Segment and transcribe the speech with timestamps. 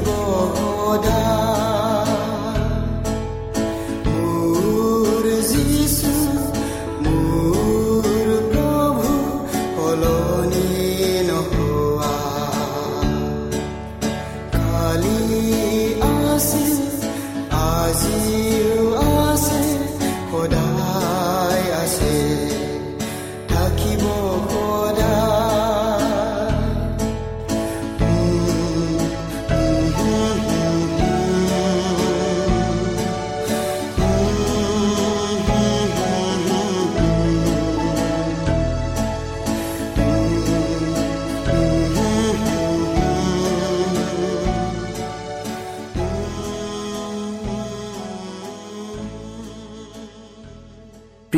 [0.00, 1.63] Boda.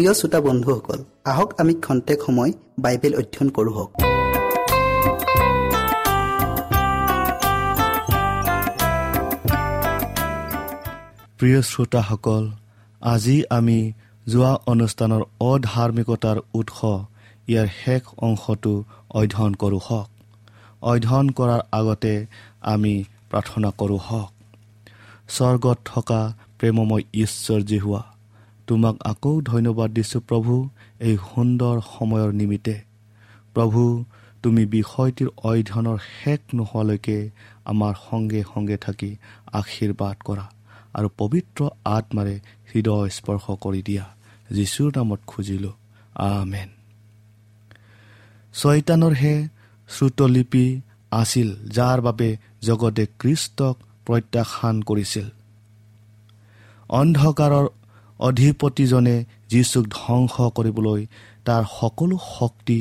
[0.06, 3.74] প্ৰিয় শ্ৰোতা বন্ধুসকল আহক আমি খন্তেক সময় বাইবেল অধ্যয়ন কৰোঁ
[11.38, 12.44] প্ৰিয় শ্ৰোতাসকল
[13.02, 13.78] আজি আমি
[14.26, 16.78] যোৱা অনুষ্ঠানৰ অধাৰ্মিকতাৰ উৎস
[17.48, 18.74] ইয়াৰ শেষ অংশটো
[19.10, 20.08] অধ্যয়ন কৰোঁ হওক।
[20.82, 22.14] অধ্যয়ন কৰাৰ আগতে
[22.72, 22.94] আমি
[23.30, 24.30] প্ৰাৰ্থনা কৰোঁ হওক।
[25.28, 26.20] স্বৰ্গত থকা
[26.58, 28.15] প্ৰেমময় ঈশ্বৰ যি হোৱা
[28.66, 30.68] তোমাক আকৌ ধন্যবাদ দিছোঁ প্ৰভু
[31.00, 32.80] এই সুন্দৰ সময়ৰ নিমিত্তে।
[33.54, 34.04] প্ৰভু
[34.42, 37.30] তুমি বিষয়টিৰ অধ্যয়নৰ শেষ নোহোৱালৈকে
[37.64, 39.16] আমাৰ সংগে সংগে থাকি
[39.52, 40.46] আশীৰ্বাদ কৰা
[40.94, 42.40] আৰু পবিত্ৰ আত্মাৰে
[42.74, 44.04] হৃদয় স্পৰ্শ কৰি দিয়া।
[44.50, 45.72] যীশুৰ নামত খুজিলোঁ।
[46.14, 46.68] আমেন।
[48.54, 49.48] ছয়তানৰহে
[49.88, 50.80] শ্ৰুতলিপি
[51.10, 53.76] আছিল যাৰ বাবে জগতে কৃষ্টক
[54.06, 55.26] প্ৰত্যাখ্যান কৰিছিল।
[56.88, 57.66] অন্ধকাৰৰ
[58.20, 59.16] অধিপতিজনে
[59.50, 61.00] যীচুক ধ্বংস কৰিবলৈ
[61.46, 62.78] তাৰ সকলো শক্তি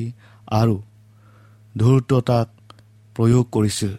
[0.52, 0.76] আৰু
[1.76, 2.48] ধূৰ্ততাক
[3.16, 3.94] প্ৰয়োগ কৰিছিল।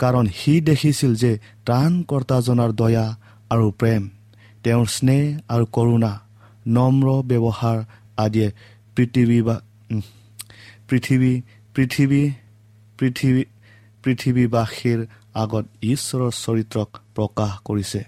[0.00, 1.32] কাৰণ সি দেখিছিল যে
[1.66, 3.06] ত্ৰাণকৰ্তাজনাৰ দয়া
[3.50, 4.02] আৰু প্ৰেম
[4.64, 6.12] তেওঁৰ স্নেহ আৰু কৰোণা
[6.66, 7.78] নম্ৰ ব্যৱহাৰ
[8.16, 8.48] আদিয়ে
[8.96, 9.56] পৃথিৱী বা
[10.88, 11.32] পৃথিৱী
[11.74, 12.22] পৃথিৱী
[12.98, 13.42] পৃথিৱী
[14.04, 15.00] পৃথিৱীবাসীৰ
[15.34, 18.00] আগত ঈশ্বৰৰ চৰিত্ৰক প্ৰকাশ কৰিছে।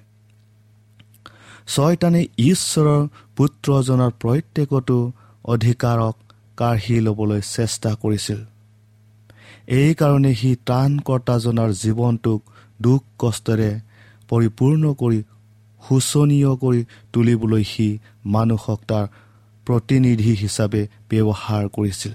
[1.69, 3.01] ছয়তানে ঈশ্বৰৰ
[3.37, 4.97] পুত্ৰজনৰ প্ৰত্যেকতো
[5.45, 6.17] অধিকাৰক
[6.57, 8.41] কাঢ়ি ল'বলৈ চেষ্টা কৰিছিল।
[9.79, 12.41] এইকাৰণে সি ত্ৰাণকৰ্তাজনাৰ জীৱনটোক
[12.81, 13.71] দুখ কষ্টেৰে
[14.29, 15.21] পৰিপূৰ্ণ কৰি
[15.83, 16.81] শোচনীয় কৰি
[17.13, 17.89] তুলিবলৈ সি
[18.27, 19.05] মানুহক তাৰ
[19.67, 22.15] প্ৰতিনিধি হিচাপে ব্যৱহাৰ কৰিছিল।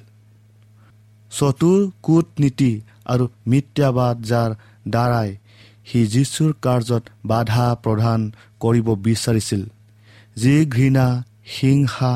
[1.32, 2.72] চতুৰ কূটনীতি
[3.06, 4.50] আৰু মিথ্যাবাদ যাৰ
[4.88, 5.30] দ্বাৰাই
[5.86, 8.22] সি যীশুৰ কাৰ্যত বাধা প্ৰদান
[8.60, 9.62] কৰিব বিচাৰিছিল
[10.36, 11.08] যি ঘৃণা
[11.56, 12.14] হিংসা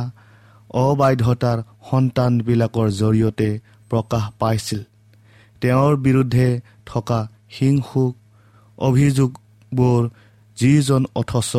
[0.74, 1.58] অবাধ্যতাৰ
[1.90, 3.50] সন্তানবিলাকৰ জৰিয়তে
[3.92, 4.82] প্ৰকাশ পাইছিল।
[5.62, 6.48] তেওঁৰ বিৰুদ্ধে
[6.86, 7.20] থকা
[7.60, 8.14] হিংসুক
[8.78, 10.02] অভিযোগবোৰ
[10.58, 11.52] যিজন অথচ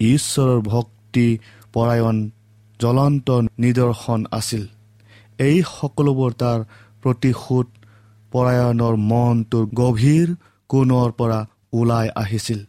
[0.00, 1.28] ঈশ্বৰৰ ভক্তি
[1.72, 2.16] পৰায়ণ
[2.80, 4.62] জ্বলন্ত নিদৰ্শন আছিল
[5.38, 6.58] এই সকলোবোৰ তাৰ
[7.02, 7.66] প্ৰতিশোধ
[8.32, 10.28] পৰায়ণৰ মনটোৰ গভীৰ
[10.68, 11.40] কোণৰ পৰা
[11.72, 12.60] ওলাই আহিছিল।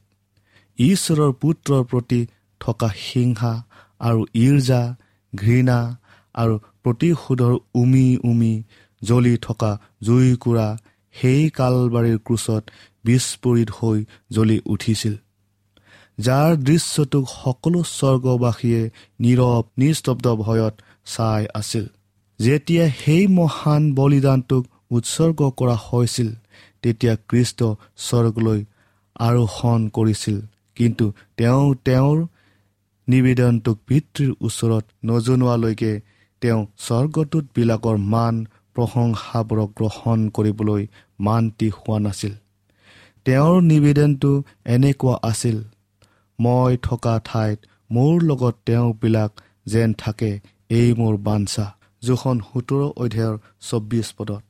[0.80, 2.22] ঈশ্বৰৰ পুত্ৰৰ প্ৰতি
[2.62, 3.54] থকা হিংসা
[4.00, 4.82] আৰু ইৰ্জা
[5.34, 5.80] ঘৃণা
[6.36, 8.54] আৰু প্ৰতিশোধৰ উমি উমি
[9.02, 9.72] জ্বলি থকা
[10.04, 10.68] জুইকুৰা
[11.16, 12.64] সেই কালবাৰীৰ ক্ৰোচত
[13.06, 14.00] বিস্ফোৰিত হৈ
[14.32, 15.16] জ্বলি উঠিছিল।
[16.18, 18.82] যাৰ দৃশ্যটোক সকলো স্বৰ্গবাসীয়ে
[19.22, 20.74] নীৰৱ নিস্তব্ধ ভয়ত
[21.06, 21.86] চাই আছিল।
[22.40, 26.30] যেতিয়া সেই মহান বলিদানটোক উৎসৰ্গ কৰা হৈছিল
[26.84, 27.60] তেতিয়া কৃষ্ট
[27.98, 28.60] স্বৰ্গলৈ
[29.20, 30.38] আৰোহণ কৰিছিল।
[30.78, 31.06] কিন্তু
[31.38, 32.18] তেওঁ তেওঁৰ
[33.08, 35.92] নিবেদনটোক পিতৃৰ ওচৰত নজনোৱালৈকে
[36.42, 38.36] তেওঁ স্বৰ্গদূতবিলাকৰ মান
[38.76, 40.84] প্ৰশংসাবোৰক গ্ৰহণ কৰিবলৈ
[41.20, 42.34] মান্তি হোৱা নাছিল।
[43.26, 44.32] তেওঁৰ নিবেদনটো
[44.66, 45.58] এনেকুৱা আছিল
[46.40, 47.60] মই থকা ঠাইত
[47.92, 49.32] মোৰ লগত তেওঁবিলাক
[49.66, 50.32] যেন থাকে
[50.70, 51.66] এই মোৰ বাঞ্ছা
[52.04, 54.44] যোখন সোতৰ অধ্যায়ৰ চৌব্বিছ পদত।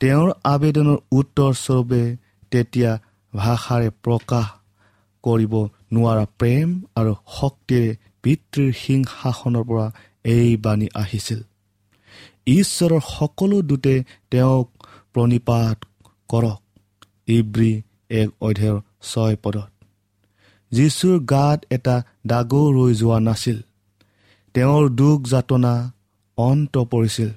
[0.00, 2.16] তেওঁৰ আবেদনৰ উত্তৰস্বৰূপে
[2.50, 2.98] তেতিয়া
[3.34, 4.46] ভাষাৰে প্ৰকাশ
[5.24, 5.54] কৰিব
[5.92, 9.86] নোৱাৰা প্ৰেম আৰু শক্তিৰে পিতৃৰ সিংহাসনৰ পৰা
[10.24, 11.40] এই বাণী আহিছিল।
[12.46, 14.68] ঈশ্বৰৰ সকলো দূতে তেওঁক
[15.14, 15.76] প্ৰণিপাত
[16.28, 16.60] কৰক
[17.26, 19.70] ইব্ৰী এক অধ্যায়ৰ ছয় পদত।
[20.72, 23.58] যীশুৰ গাত এটা দাগো ৰৈ যোৱা নাছিল।
[24.54, 25.92] তেওঁৰ দুখ যাতনা
[26.36, 27.30] অন্ত পৰিছিল।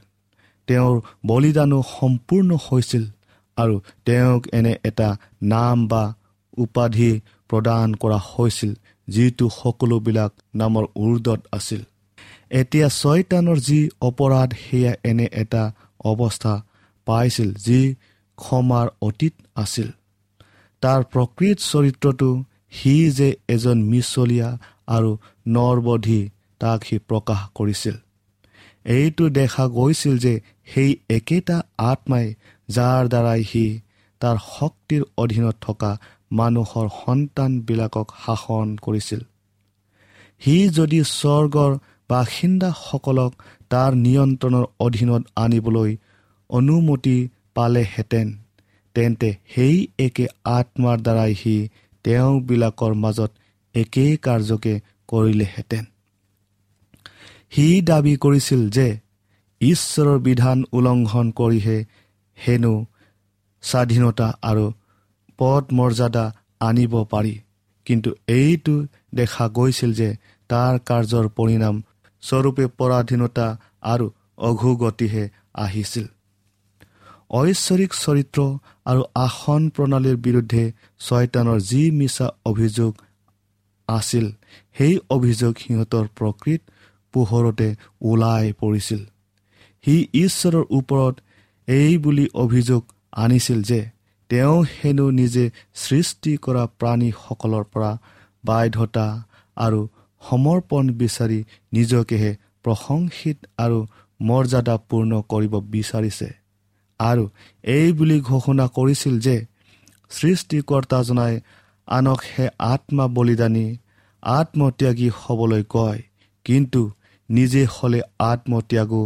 [0.68, 3.04] তেওঁৰ বলিদানো সম্পূৰ্ণ হৈছিল
[3.58, 5.10] আৰু তেওঁক এনে এটা
[5.44, 6.04] নাম বা
[6.58, 7.12] উপাধি
[7.50, 8.72] প্ৰদান কৰা হৈছিল
[9.08, 11.82] যিটো সকলোবিলাক নামৰ উৰ্দত আছিল।
[12.52, 15.64] এতিয়া ছয়তানৰ যি অপৰাধ সেয়া এনে এটা
[16.04, 16.54] অৱস্থা
[17.08, 17.80] পাইছিল যি
[18.38, 19.90] ক্ষমাৰ অতীত আছিল।
[20.84, 22.30] তাৰ প্ৰকৃত চৰিত্ৰটো
[22.72, 24.50] সি যে এজন মিছলীয়া
[24.88, 25.12] আৰু
[25.48, 26.22] নৰবধি
[26.62, 27.96] তাক সি প্ৰকাশ কৰিছিল।
[28.86, 30.34] এইটো দেখা গৈছিল যে
[30.74, 32.26] সেই একেটা আত্মাই
[32.70, 33.66] যাৰ দ্বাৰাই সি
[34.22, 35.92] তাৰ শক্তিৰ অধীনত থকা
[36.32, 39.22] মানুহৰ সন্তানবিলাকক শাসন কৰিছিল।
[40.42, 41.72] সি যদি স্বৰ্গৰ
[42.10, 43.32] বাসিন্দাসকলক
[43.70, 45.92] তাৰ নিয়ন্ত্ৰণৰ অধীনত আনিবলৈ
[46.50, 47.18] অনুমতি
[47.56, 48.28] পালেহেঁতেন
[48.96, 50.26] তেন্তে সেই একে
[50.58, 51.56] আত্মাৰ দ্বাৰাই সি
[52.06, 53.32] তেওঁবিলাকৰ মাজত
[53.76, 54.74] একেই কাৰ্যকে
[55.08, 55.84] কৰিলেহেঁতেন।
[57.54, 58.88] সি দাবী কৰিছিল যে
[59.62, 61.78] ঈশ্বৰৰ বিধান উলংঘন কৰিহে
[62.38, 62.74] হেনো
[63.64, 64.66] স্বাধীনতা আৰু
[65.40, 66.26] পদ মৰ্যাদা
[66.60, 67.36] আনিব পাৰি।
[67.88, 68.76] কিন্তু এইটো
[69.16, 70.10] দেখা গৈছিল যে
[70.50, 71.76] তাৰ কাৰ্যৰ পৰিণাম
[72.24, 73.48] স্বৰূপে পৰাধীনতা
[73.84, 74.06] আৰু
[74.50, 76.06] অঘোগতিহে আহিছিল।
[77.32, 78.40] ঐশ্বৰিক চৰিত্ৰ
[78.86, 80.64] আৰু আসন প্ৰণালীৰ বিৰুদ্ধে
[81.00, 82.92] ছয়তানৰ যি মিছা অভিযোগ
[83.88, 84.26] আছিল
[84.76, 86.62] সেই অভিযোগ সিহঁতৰ প্ৰকৃত
[87.14, 87.68] পোহৰতে
[88.10, 89.02] ওলাই পৰিছিল।
[89.84, 91.16] সি ঈশ্বৰৰ ওপৰত
[91.68, 92.82] এই বুলি অভিযোগ
[93.24, 93.82] আনিছিল যে
[94.30, 97.92] তেওঁ হেনো নিজে সৃষ্টি কৰা প্ৰাণীসকলৰ পৰা
[98.44, 99.08] বাধ্যতা
[99.58, 99.80] আৰু
[100.22, 101.40] সমৰ্পণ বিচাৰি
[101.74, 102.32] নিজকেহে
[102.64, 103.80] প্ৰশংসিত আৰু
[104.20, 106.30] মৰ্যাদাপূৰ্ণ কৰিব বিচাৰিছে
[107.00, 107.24] আৰু
[107.64, 109.36] এই বুলি ঘোষণা কৰিছিল যে
[110.12, 111.34] সৃষ্টিকৰ্তাজনাই
[111.88, 113.68] আনক হে আত্মা বলিদানী
[114.24, 116.02] আত্মত্যাগী হ'বলৈ কয়।
[116.46, 116.82] কিন্তু
[117.36, 119.04] নিজে হ'লে আত্মত্যাগো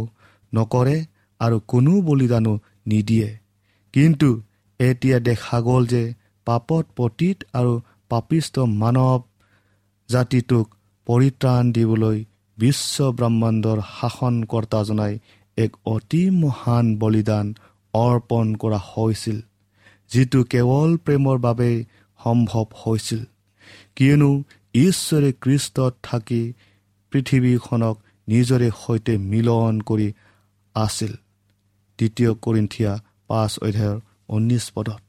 [0.52, 0.96] নকৰে
[1.40, 2.54] আৰু কোনো বলিদানো
[2.86, 3.28] নিদিয়ে।
[3.94, 4.28] কিন্তু
[4.80, 6.02] এতিয়া দেখা গ'ল যে
[6.46, 7.72] পাপত পতীত আৰু
[8.10, 9.20] পাপিষ্ট মানৱ
[10.08, 10.66] জাতিটোক
[11.06, 12.18] পৰিত্ৰাণ দিবলৈ
[12.58, 15.14] বিশ্ব ব্ৰহ্মাণ্ডৰ শাসনকৰ্তাজনাই
[15.56, 17.46] এক অতি মহান বলিদান
[17.94, 19.38] অৰ্পণ কৰা হৈছিল
[20.10, 21.76] যিটো কেৱল প্ৰেমৰ বাবেই
[22.20, 23.22] সম্ভৱ হৈছিল।
[23.96, 24.30] কিয়নো
[24.74, 26.42] ঈশ্বৰে কৃষ্টত থাকি
[27.12, 27.96] পৃথিৱীখনক
[28.28, 30.08] নিজৰে সৈতে মিলন কৰি
[30.74, 31.12] আছিল।
[31.98, 32.92] দ্বিতীয় কৰিন্থিয়া
[33.28, 35.00] পাঁচ অধ্যায়ৰ ঊনৈছ পদত।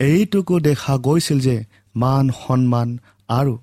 [0.00, 1.56] এইটোকো দেখা গৈছিল যে
[1.94, 2.88] মান সন্মান
[3.28, 3.54] আৰু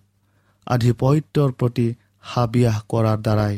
[0.68, 1.88] আধিপত্যৰ প্ৰতি
[2.32, 3.56] হাবিয়াস কৰাৰ দ্বাৰাই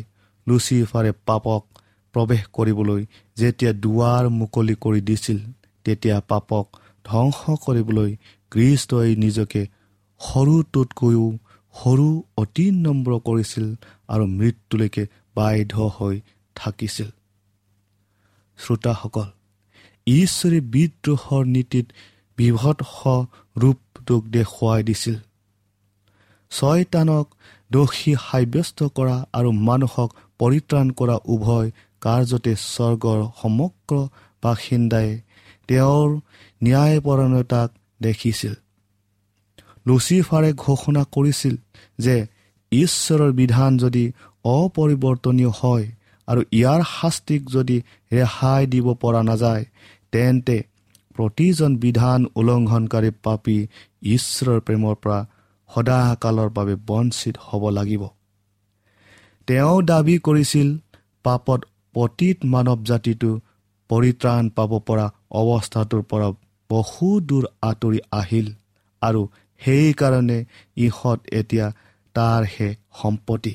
[0.47, 1.61] লুচিফাৰে পাপক
[2.15, 3.01] প্ৰৱেশ কৰিবলৈ
[3.37, 5.39] যেতিয়া দুৱাৰ মুকলি কৰি দিছিল
[5.85, 6.65] তেতিয়া পাপক
[7.05, 8.11] ধ্বংস কৰিবলৈ
[8.51, 9.61] কৃষ্টই নিজকে
[10.21, 11.27] সৰুটোতকৈও
[11.83, 13.75] সৰু অতি নম্ৰ কৰিছিল
[14.07, 15.03] আৰু মৃত্যুলৈকে
[15.35, 16.15] বাধ্য হৈ
[16.55, 17.09] থাকিছিল।
[18.57, 19.27] শ্ৰোতাসকল
[20.07, 21.85] ঈশ্বৰে বিদ্ৰোহৰ নীতিত
[22.37, 22.93] বিভৎস
[23.57, 25.17] ৰূপটোক দেখুৱাই দিছিল।
[26.51, 27.27] ছয়তানক
[27.71, 34.07] দোষী সাব্যস্ত কৰা আৰু মানুহক পৰিত্ৰাণ কৰা উভয় কাৰ্যতে স্বৰ্গৰ সমগ্ৰ
[34.43, 35.09] বাসিন্দাই
[35.67, 36.07] তেওঁৰ
[36.63, 37.69] ন্যায়পৰণতাক
[38.01, 38.53] দেখিছিল।
[39.85, 41.57] লুচিফাৰে ঘোষণা কৰিছিল
[41.99, 42.15] যে
[42.71, 44.03] ঈশ্বৰৰ বিধান যদি
[44.45, 45.85] অপৰিৱৰ্তনীয় হয়
[46.27, 47.77] আৰু ইয়াৰ শাস্তিক যদি
[48.13, 49.63] ৰেহাই দিব পৰা নাযায়
[50.11, 50.57] তেন্তে
[51.15, 53.57] প্ৰতিজন বিধান উলংঘনকাৰী পাপী
[54.07, 55.19] ঈশ্বৰৰ প্ৰেমৰ পৰা
[55.69, 58.03] সদাকালৰ বাবে বঞ্চিত হ'ব লাগিব।
[59.47, 60.67] তেওঁ দাবী কৰিছিল
[61.23, 61.59] পাপত
[61.95, 63.31] পতীত মানৱ জাতিটো
[63.89, 66.27] পৰিত্ৰাণ পাব পৰা অৱস্থাটোৰ পৰা
[66.69, 68.47] বহু দূৰ আঁতৰি আহিল
[69.01, 69.21] আৰু
[69.61, 70.39] সেইকাৰণে
[70.77, 71.65] ইহঁত এতিয়া
[72.17, 72.69] তাৰহে
[73.01, 73.53] সম্পত্তি।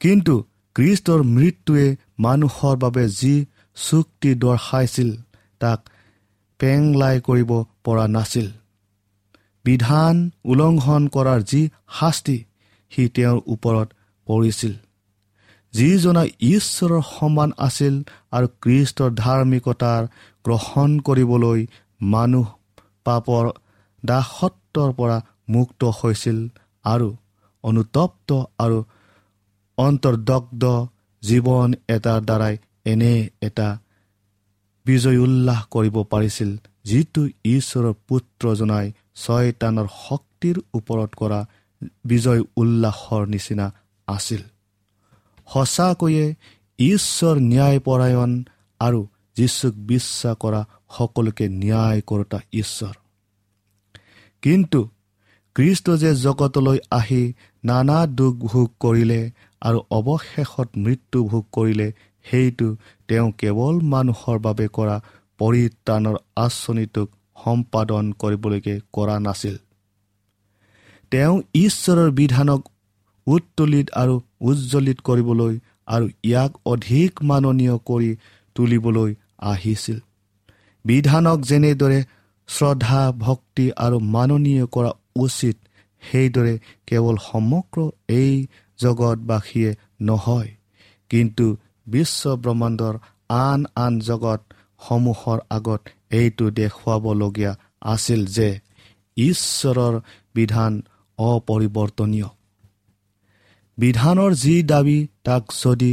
[0.00, 0.34] কিন্তু
[0.76, 1.86] কৃষ্টৰ মৃত্যুৱে
[2.18, 3.34] মানুহৰ বাবে যি
[3.76, 5.10] চুক্তি দৰ্শাইছিল
[5.60, 5.80] তাক
[6.60, 7.50] পেংলাই কৰিব
[7.84, 8.46] পৰা নাছিল।
[9.64, 11.60] বিধান উলংঘন কৰাৰ যি
[11.98, 12.38] শাস্তি
[12.92, 13.88] সি তেওঁৰ ওপৰত
[14.26, 14.72] পৰিছিল।
[15.74, 17.94] যিজনা ঈশ্বৰৰ সমান আছিল
[18.36, 20.02] আৰু কৃষ্টৰ ধাৰ্মিকতাৰ
[20.44, 21.60] গ্ৰহণ কৰিবলৈ
[22.06, 22.46] মানুহ
[23.06, 23.44] পাপৰ
[24.02, 25.16] দাসত্বৰ পৰা
[25.48, 26.48] মুক্ত হৈছিল
[26.84, 27.16] আৰু
[27.62, 28.84] অনুতপ্ত আৰু
[29.78, 30.86] অন্তৰ্দগ্ধ
[31.22, 33.78] জীৱন এটাৰ দ্বাৰাই এনে এটা
[34.86, 41.46] বিজয় উল্লাস কৰিব পাৰিছিল যিটো ঈশ্বৰৰ পুত্ৰজনাই ছয়তানৰ শক্তিৰ ওপৰত কৰা
[42.04, 43.72] বিজয় উল্লাসৰ নিচিনা
[44.06, 44.42] আছিল।
[45.46, 46.34] সঁচাকৈয়ে
[46.78, 48.44] ঈশ্বৰ ন্যায়পৰায়ণ
[48.80, 50.64] আৰু যীচুক বিশ্বাস কৰা
[50.98, 52.94] সকলোকে ন্যায় কৰোতা ঈশ্বৰ।
[54.42, 54.88] কিন্তু
[55.56, 57.22] কৃষ্ট যে জগতলৈ আহি
[57.64, 59.20] নানা দুখ ভোগ কৰিলে
[59.62, 61.88] আৰু অৱশেষত মৃত্যু ভোগ কৰিলে
[62.26, 62.68] সেইটো
[63.08, 64.96] তেওঁ কেৱল মানুহৰ বাবে কৰা
[65.38, 67.08] পৰিত্ৰাণৰ আঁচনিটোক
[67.44, 69.56] সম্পাদন কৰিবলৈকে কৰা নাছিল।
[71.10, 72.60] তেওঁ ঈশ্বৰৰ বিধানক
[73.26, 75.54] উত্তোলিত আৰু উজ্জ্বলিত কৰিবলৈ
[75.86, 78.10] আৰু ইয়াক অধিক মাননীয় কৰি
[78.56, 79.98] তুলিবলৈ আহিছিল।
[80.84, 81.98] বিধানক যেনেদৰে
[82.48, 85.56] শ্ৰদ্ধা ভক্তি আৰু মাননীয় কৰা উচিত।
[86.02, 86.54] সেইদৰে
[86.86, 87.78] কেৱল সমগ্ৰ
[88.20, 88.32] এই
[88.78, 89.70] জগতবাসীয়ে
[90.00, 90.50] নহয়
[91.10, 91.46] কিন্তু
[91.86, 92.94] বিশ্ব ব্ৰহ্মাণ্ডৰ
[93.40, 97.52] আন আন জগতসমূহৰ আগত এইটো দেখুৱাবলগীয়া
[97.92, 98.48] আছিল যে
[99.16, 99.94] ঈশ্বৰৰ
[100.34, 100.72] বিধান
[101.18, 102.28] অপৰিৱৰ্তনীয়।
[103.78, 105.92] বিধানৰ যি দাবী তাক যদি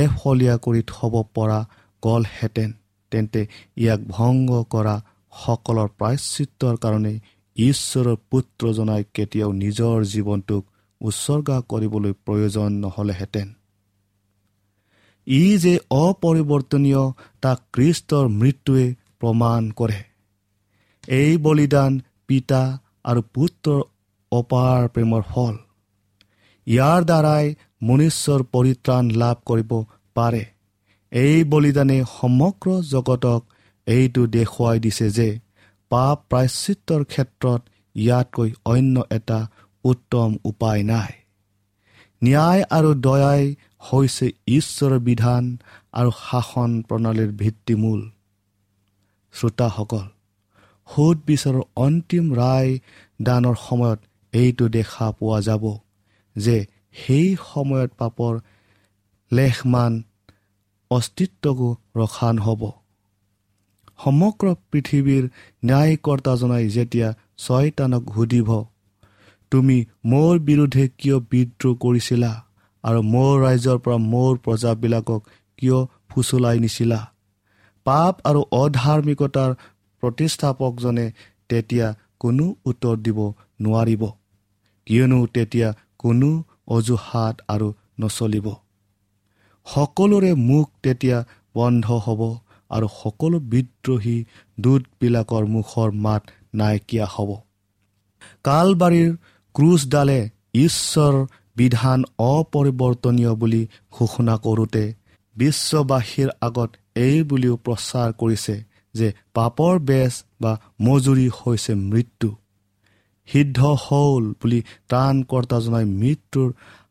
[0.00, 1.60] এফলীয়া কৰি থ'ব পৰা
[2.02, 2.70] গ'লহেঁতেন
[3.12, 3.40] তেন্তে
[3.76, 4.96] ইয়াক ভংগ কৰা
[5.32, 7.14] সকলৰ প্ৰায়চিত্ৰৰ কাৰণে
[7.56, 10.64] ঈশ্বৰৰ পুত্ৰজনাই কেতিয়াও নিজৰ জীৱনটোক
[11.00, 13.48] উৎসৰ্গা কৰিবলৈ প্ৰয়োজন নহ'লেহেঁতেন।
[15.26, 17.02] ই যে অপৰিৱৰ্তনীয়
[17.40, 18.86] তাক কৃষ্টৰ মৃত্যুৱে
[19.20, 20.00] প্ৰমাণ কৰে।
[21.08, 22.62] এই বলিদান পিতা
[23.04, 23.80] আৰু পুত্ৰৰ
[24.32, 25.54] অপাৰ প্ৰেমৰ ফল।
[26.66, 29.72] ইয়াৰ দ্বাৰাই মনুষ্যৰ পৰিত্ৰাণ লাভ কৰিব
[30.14, 30.44] পাৰে।
[31.12, 33.42] এই বলিদানে সমগ্ৰ জগতক
[33.96, 35.28] এইটো দেখুৱাই দিছে যে
[35.90, 37.60] পাপ প্ৰায়চিত্ৰৰ ক্ষেত্ৰত
[37.96, 39.38] ইয়াতকৈ অন্য এটা
[39.84, 41.12] উত্তম উপায় নাই।
[42.22, 43.44] ন্যায় আৰু দয়াই
[43.88, 45.44] হৈছে ঈশ্বৰৰ বিধান
[45.98, 48.00] আৰু শাসন প্ৰণালীৰ ভিত্তিমূল।
[49.34, 50.06] শ্ৰোতাসকল
[50.88, 52.70] সুদ বিচাৰৰ অন্তিম ৰায়
[53.26, 54.00] দানৰ সময়ত
[54.32, 55.64] এইটো দেখা পোৱা যাব
[56.36, 56.56] যে
[57.00, 58.32] সেই সময়ত পাপৰ
[59.30, 59.92] লেখমান
[60.90, 62.62] অস্তিত্বকো ৰখা নহ'ব
[64.02, 65.24] সমগ্ৰ পৃথিৱীৰ
[65.64, 68.50] ন্যায়কৰ্তাজনাই যেতিয়া ছয়তানক সুধিব
[69.52, 72.32] তুমি মোৰ বিৰুদ্ধে কিয় বিদ্ৰোহ কৰিছিলা
[72.84, 75.20] আৰু মোৰ ৰাইজৰ পৰা মোৰ প্ৰজাবিলাকক
[75.58, 77.00] কিয় ফুচলাই নিছিলা?
[77.86, 79.50] পাপ আৰু অধাৰ্মিকতাৰ
[80.02, 81.06] প্ৰতিষ্ঠাপকজনে
[81.48, 81.86] তেতিয়া
[82.18, 83.18] কোনো উত্তৰ দিব
[83.60, 84.02] নোৱাৰিব
[84.86, 86.30] কিয়নো তেতিয়া কোনো
[86.76, 87.68] অজুহাত আৰু
[88.00, 88.46] নচলিব।
[89.66, 91.18] সকলোৰে মুখ তেতিয়া
[91.54, 92.20] বন্ধ হ'ব।
[92.70, 94.16] আৰু সকলো বিদ্ৰোহী
[94.60, 96.22] দূতবিলাকৰ মুখৰ মাত
[96.54, 97.30] নাইকিয়া হ'ব।
[98.44, 99.10] কালবাৰীৰ
[99.54, 100.20] ক্ৰুজডালে
[100.54, 101.14] ঈশ্বৰ
[101.56, 104.84] বিধান অপৰিৱৰ্তনীয় বুলি ঘোষণা কৰোঁতে
[105.36, 108.56] বিশ্ববাসীৰ আগত এই বুলিও প্ৰচাৰ কৰিছে
[108.94, 112.28] যে পাপৰ বেজ বা মজুৰি হৈছে মৃত্যু।
[113.28, 116.48] সিদ্ধ হ'ল বুলি ত্ৰাণকৰ্তা জনাই মৃত্যুৰ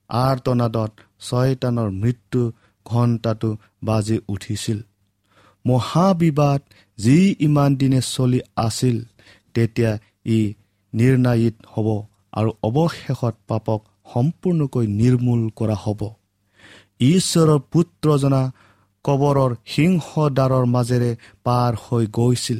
[0.09, 2.41] আৰ্তনাদত ছয়তানৰ মৃত্যু
[2.85, 3.49] ঘণ্টাটো
[3.83, 4.79] বাজি উঠিছিল।
[5.69, 6.61] মহাবিবাদ
[6.99, 8.97] যি ইমান দিনে চলি আছিল
[9.55, 9.91] তেতিয়া
[10.27, 10.39] ই
[10.93, 11.87] নিৰ্ণায়িত হ'ব
[12.39, 13.79] আৰু অৱশেষত পাপক
[14.13, 16.01] সম্পূৰ্ণকৈ নিৰ্মূল কৰা হ'ব।
[17.07, 18.41] ঈশ্বৰৰ পুত্ৰজনা
[19.05, 21.11] কবৰৰ সিংহদ্বাৰৰ মাজেৰে
[21.45, 22.59] পাৰ হৈ গৈছিল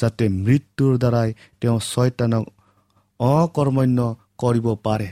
[0.00, 1.28] যাতে মৃত্যুৰ দ্বাৰাই
[1.60, 2.44] তেওঁ ছয়তানক
[3.20, 3.98] অকৰ্মণ্য
[4.42, 5.08] কৰিব পাৰে।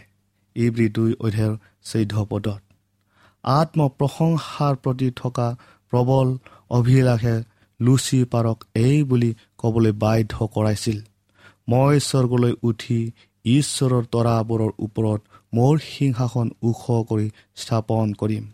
[0.56, 2.60] ইব্ৰী দুই অধ্যায়ৰ চৈধ্য পদত।
[3.44, 5.48] আত্মপ্ৰশংসাৰ প্ৰতি থকা
[5.92, 6.28] প্ৰবল
[6.70, 7.36] অভিলাষে
[7.80, 10.98] লুচি পাৰক এই বুলি ক'বলৈ বাধ্য কৰাইছিল।
[11.68, 13.12] মই স্বৰ্গলৈ উঠি
[13.44, 15.20] ঈশ্বৰৰ তৰাবোৰৰ ওপৰত
[15.54, 18.44] মোৰ সিংহাসন ওখ কৰি স্থাপন কৰিম।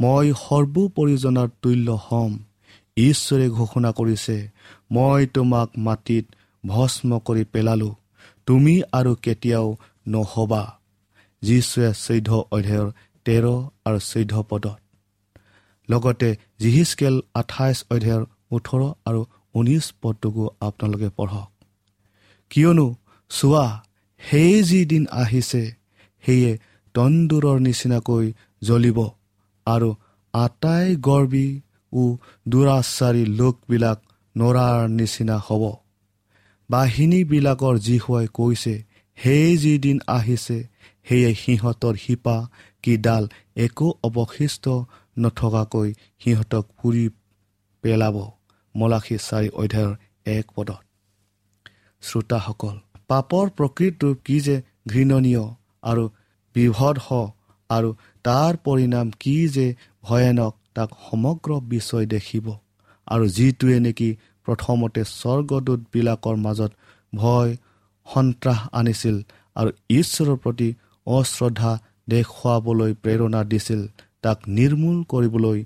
[0.00, 2.38] মই সৰ্বোপৰিজনাৰ তুল্য হ'ম।
[2.96, 4.48] ঈশ্বৰে ঘোষণা কৰিছে
[4.92, 6.24] মই তোমাক মাটিত
[6.66, 7.94] ভস্ম কৰি পেলালোঁ
[8.46, 9.76] তুমি আৰু কেতিয়াও
[10.08, 10.78] নহবা।
[11.42, 12.90] যীশুৱে চৈধ্য অধ্যায়ৰ
[13.24, 13.44] তেৰ
[13.84, 14.78] আৰু চৈধ্য পদত
[15.88, 18.22] লগতে জিহিচকেল আঠাইছ অধ্যায়ৰ
[18.54, 19.20] ওঠৰ আৰু
[19.54, 21.50] ঊনৈছ পদটোকো আপোনালোকে পঢ়ক।
[22.50, 22.86] কিয়নো
[23.30, 23.66] চোৱা
[24.20, 25.62] সেই যি দিন আহিছে
[26.24, 26.52] সেয়ে
[26.94, 28.26] তন্দুৰৰ নিচিনাকৈ
[28.62, 28.98] জ্বলিব
[29.66, 29.88] আৰু
[30.34, 31.48] আটাই গৰ্বী
[31.92, 32.02] ও
[32.48, 33.98] দুৰাচাৰী লোকবিলাক
[34.36, 35.62] নৰাৰ নিচিনা হ'ব।
[36.70, 38.74] বাহিনীবিলাকৰ জীহুৱাই কৈছে
[39.18, 40.58] সেই যি দিন আহিছে
[41.06, 42.36] সেয়ে সিহঁতৰ শিপা
[42.82, 43.24] কি ডাল
[43.56, 44.64] একো অৱশিষ্ট
[45.16, 45.88] নথকাকৈ
[46.20, 47.04] সিহঁতক পুৰি
[47.84, 48.16] পেলাব
[48.74, 49.92] মলাখী চাৰি অধ্যায়ৰ
[50.32, 50.80] এক পদত।
[52.02, 52.76] শ্ৰোতাসকল
[53.08, 54.56] পাপৰ প্ৰকৃতিটো কি যে
[54.88, 55.44] ঘৃণনীয়
[55.82, 56.04] আৰু
[56.56, 57.08] বিভৎস
[57.70, 57.90] আৰু
[58.24, 59.66] তাৰ পৰিণাম কি যে
[60.04, 62.46] ভয়ানক তাক সমগ্ৰ বিশ্বই দেখিব
[63.06, 64.10] আৰু যিটোৱে নেকি
[64.46, 66.72] প্ৰথমতে স্বৰ্গদূতবিলাকৰ মাজত
[67.12, 67.52] ভয়
[68.06, 69.16] সন্ত্ৰাস আনিছিল
[69.56, 70.68] আৰু ঈশ্বৰৰ প্ৰতি
[71.06, 71.72] অশ্ৰদ্ধা
[72.08, 73.80] দেখুৱাবলৈ প্ৰেৰণা দিছিল
[74.26, 75.58] তাক নিৰ্মূল কৰিবলৈ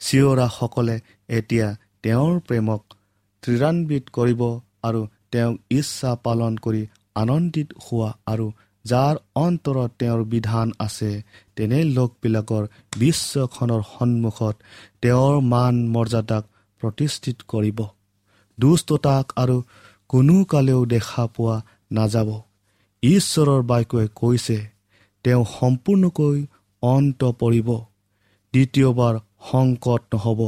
[0.00, 0.96] চিঞৰাসকলে
[1.38, 1.66] এতিয়া
[2.02, 2.82] তেওঁৰ প্ৰেমক
[3.42, 4.40] ত্ৰিৰান্বিত কৰিব
[4.82, 5.00] আৰু
[5.32, 6.82] তেওঁক ইচ্ছা পালন কৰি
[7.14, 8.46] আনন্দিত হোৱা আৰু
[8.84, 11.10] যাৰ অন্তৰত তেওঁৰ বিধান আছে
[11.56, 12.64] তেনে লোকবিলাকৰ
[12.98, 14.54] বিশ্বখনৰ সন্মুখত
[15.02, 16.44] তেওঁৰ মান মৰ্যাদাক
[16.82, 17.78] প্ৰতিষ্ঠিত কৰিব।
[18.58, 19.56] দুষ্টতাক আৰু
[20.10, 21.56] কোনো কালেও দেখা পোৱা
[21.92, 22.30] নাযাব।
[23.02, 24.58] ঈশ্বৰৰ বাক্যই কৈছে
[25.24, 26.38] তেওঁ সম্পূৰ্ণকৈ
[26.82, 27.68] অন্ত পৰিব।
[28.54, 29.14] দ্বিতীয়বাৰ
[29.50, 30.40] সংকট নহ'ব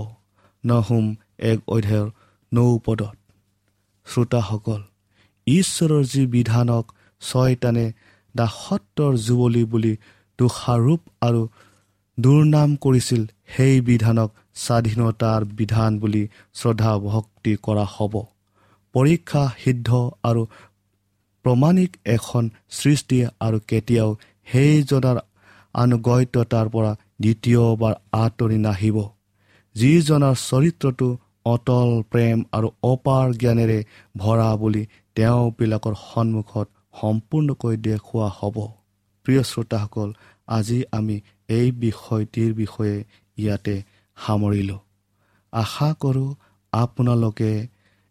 [0.65, 1.07] নহুম
[1.51, 2.09] এক অধ্যায়ৰ
[2.53, 3.17] নৌপদত
[4.07, 4.81] শ্ৰোতাসকল
[5.47, 6.85] ঈশ্বৰৰ যি বিধানক
[7.23, 7.87] ছয়তানে
[8.35, 9.93] দাসত্বৰ যুৱলী বুলি
[10.39, 11.43] দোষাৰোপ আৰু
[12.19, 13.23] দুৰ্নাম কৰিছিল
[13.55, 14.31] সেই বিধানক
[14.65, 16.23] স্বাধীনতাৰ বিধান বুলি
[16.55, 18.15] শ্ৰদ্ধা ভক্তি কৰা হ'ব।
[18.95, 19.89] পৰীক্ষা সিদ্ধ
[20.29, 20.43] আৰু
[21.45, 24.11] প্ৰমাণিক এখন সৃষ্টি আৰু কেতিয়াও
[24.49, 25.19] সেইজনাৰ
[25.75, 28.97] আনুগত্যতাৰ পৰা দ্বিতীয়বাৰ আঁতৰি নাহিব।
[29.77, 31.09] যিজনাৰ চৰিত্ৰটো
[31.45, 33.79] অটল প্ৰেম আৰু অপাৰ জ্ঞানেৰে
[34.17, 34.83] ভৰা বুলি
[35.17, 36.69] তেওঁবিলাকৰ সন্মুখত
[37.01, 38.57] সম্পূৰ্ণকৈ দেখুওৱা হ'ব।
[39.27, 40.09] প্ৰিয় শ্ৰোতাসকল
[40.49, 41.17] আজি আমি
[41.49, 42.97] এই বিষয়টিৰ বিষয়ে
[43.39, 43.77] ইয়াতে
[44.17, 44.81] সামৰিলোঁ।
[45.53, 46.31] আশা কৰোঁ
[46.73, 47.53] আপোনালোকে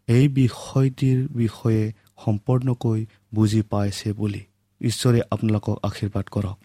[0.07, 1.83] এই বিষয়টিৰ বিষয়ে
[2.25, 2.99] সম্পূৰ্ণকৈ
[3.33, 4.41] বুজি পাইছে বুলি।
[4.81, 6.57] ঈশ্বৰে আপোনালোকক আশীৰ্বাদ কৰক।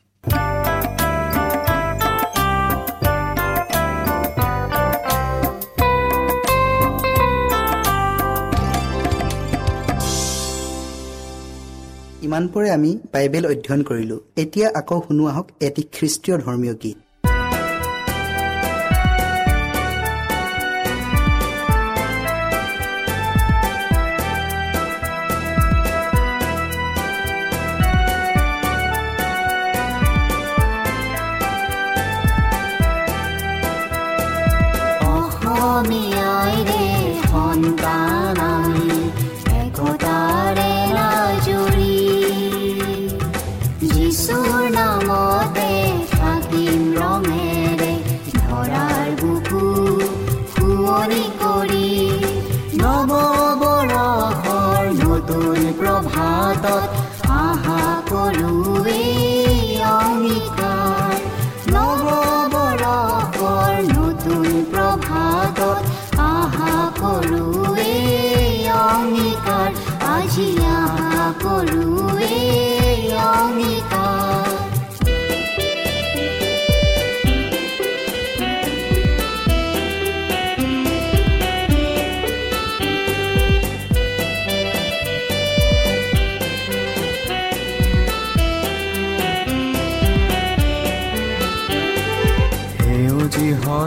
[12.26, 16.98] ইমানপৰে আমি বাইবেল অধ্যয়ন কৰিলো। এতিয়া আকৌ শুনো আহক এটি খ্ৰীষ্টীয় ধৰ্মীয় গীত।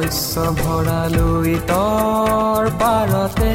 [0.08, 3.54] শস্য ভৰালৈ তৰ পাৰতে।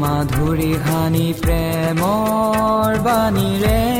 [0.00, 3.99] মাধুৰী সানি প্ৰেমৰ বাণীৰে।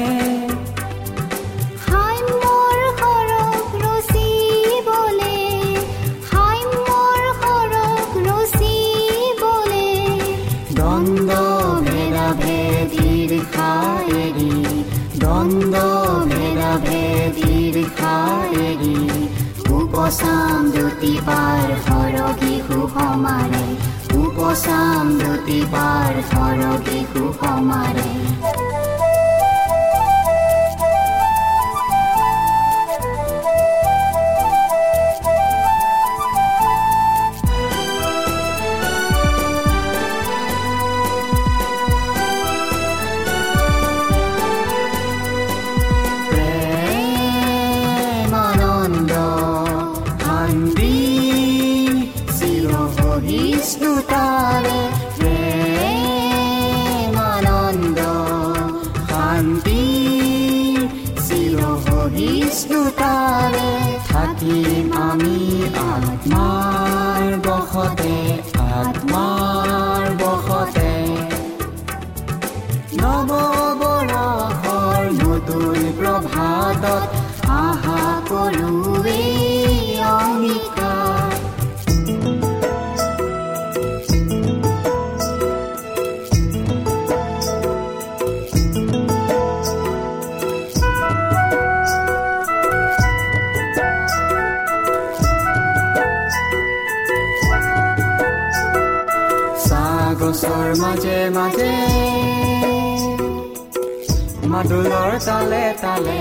[20.10, 23.62] উপচাম দুটি পাৰ সৰগী সুসমাৰে
[24.18, 28.08] উপচাম দুটি পাৰ সৰগী সুসমাৰে
[76.82, 81.32] আশা কৰোৱেই অংগীকাৰ
[99.66, 101.72] চাগছৰ মাজে মাজে
[104.50, 106.20] মাদুলৰ তালে তালে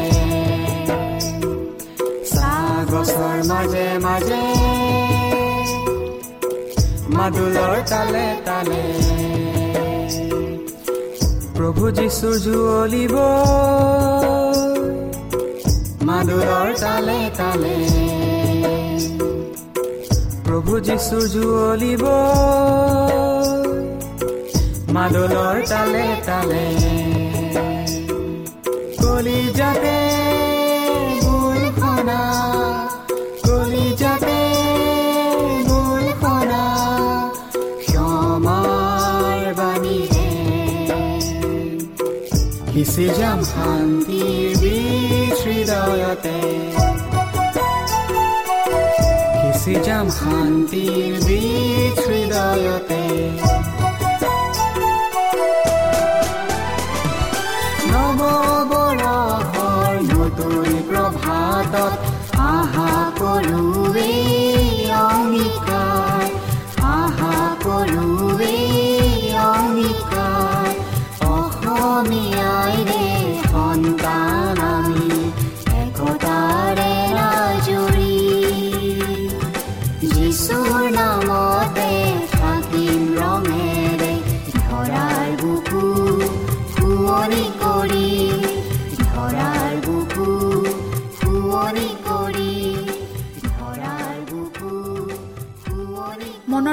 [7.20, 8.84] মাদুলৰ তালে তালে।
[11.58, 13.16] প্ৰভু যীশুৰ জুৱলিব
[16.02, 17.76] মাদুলৰ তালে তালে।
[20.46, 22.04] প্ৰভু যীশুৰ জুৱলিব
[24.92, 26.66] মাদলৰ তালে তালে।
[29.02, 29.98] কলি যাতে
[31.22, 32.22] গোল খনা
[42.80, 46.72] 이 세상 산디 비추다야 때
[49.54, 53.49] 세상 산디 비추다야 때